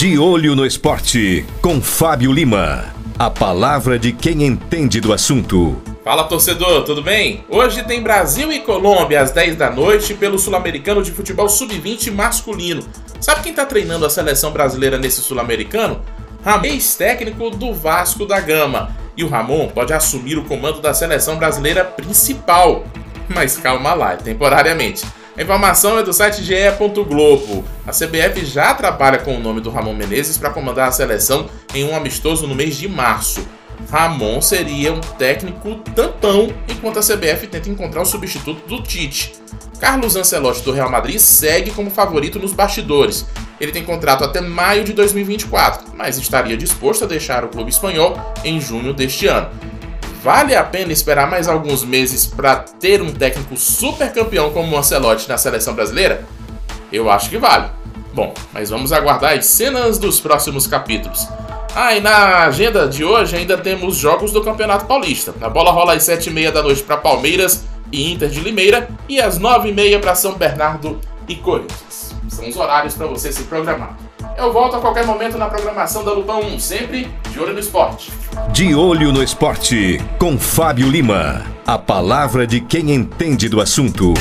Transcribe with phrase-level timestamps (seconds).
[0.00, 2.86] De Olho no Esporte, com Fábio Lima.
[3.18, 5.76] A palavra de quem entende do assunto.
[6.02, 7.44] Fala torcedor, tudo bem?
[7.50, 12.82] Hoje tem Brasil e Colômbia às 10 da noite pelo Sul-Americano de Futebol Sub-20 masculino.
[13.20, 16.02] Sabe quem tá treinando a seleção brasileira nesse Sul-Americano?
[16.42, 18.96] Ramon, ex-técnico do Vasco da Gama.
[19.14, 22.86] E o Ramon pode assumir o comando da seleção brasileira principal.
[23.28, 25.04] Mas calma lá, temporariamente.
[25.36, 27.64] A informação é do site ge.globo.
[27.86, 31.84] A CBF já trabalha com o nome do Ramon Menezes para comandar a seleção em
[31.84, 33.46] um amistoso no mês de março.
[33.90, 39.32] Ramon seria um técnico tampão enquanto a CBF tenta encontrar um substituto do Tite.
[39.80, 43.24] Carlos Ancelotti do Real Madrid segue como favorito nos bastidores.
[43.60, 48.16] Ele tem contrato até maio de 2024, mas estaria disposto a deixar o clube espanhol
[48.44, 49.48] em junho deste ano.
[50.22, 54.78] Vale a pena esperar mais alguns meses para ter um técnico super campeão como o
[54.78, 56.26] Ancelotti na seleção brasileira?
[56.92, 57.70] Eu acho que vale.
[58.12, 61.26] Bom, mas vamos aguardar as cenas dos próximos capítulos.
[61.74, 65.32] Ah, e na agenda de hoje ainda temos jogos do Campeonato Paulista.
[65.40, 69.38] A bola rola às 7h30 da noite para Palmeiras e Inter de Limeira e às
[69.38, 72.14] 9h30 para São Bernardo e Corinthians.
[72.28, 73.96] São os horários para você se programar.
[74.36, 78.12] Eu volto a qualquer momento na programação da Lupão 1, sempre de olho no esporte.
[78.52, 81.44] De Olho no Esporte, com Fábio Lima.
[81.66, 84.14] A palavra de quem entende do assunto.